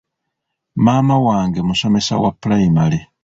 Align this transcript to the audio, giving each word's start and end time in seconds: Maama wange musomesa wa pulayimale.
Maama 0.85 1.15
wange 1.27 1.61
musomesa 1.67 2.13
wa 2.23 2.31
pulayimale. 2.39 2.99